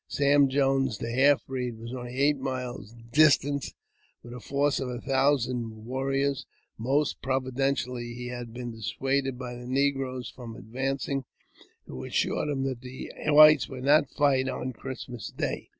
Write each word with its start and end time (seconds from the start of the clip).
Sam 0.07 0.49
Jones, 0.49 0.97
the 0.97 1.11
half 1.11 1.45
breed, 1.45 1.77
was 1.77 1.93
only 1.93 2.15
eight 2.15 2.39
miles 2.39 2.95
distant, 3.11 3.75
with 4.23 4.33
a 4.33 4.39
force 4.39 4.79
of 4.79 4.89
a 4.89 4.99
thousand 4.99 5.85
warriors; 5.85 6.47
most 6.75 7.21
providentially 7.21 8.15
he 8.15 8.29
had 8.29 8.51
been 8.51 8.71
dis 8.71 8.95
suaded 8.99 9.37
by 9.37 9.53
the 9.53 9.67
negroes 9.67 10.27
from 10.27 10.55
advancing, 10.55 11.25
who 11.85 12.03
assured 12.03 12.49
him 12.49 12.63
that 12.63 12.81
the 12.81 13.11
whites 13.27 13.69
would 13.69 13.83
not 13.83 14.09
fight 14.09 14.49
on 14.49 14.73
Christmas 14.73 15.29
Day. 15.29 15.69